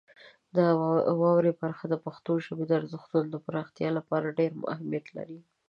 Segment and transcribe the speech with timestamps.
[0.55, 0.57] د
[1.19, 5.39] واورئ برخه د پښتو ژبې د ارزښتونو د پراختیا لپاره ډېر اهمیت لري.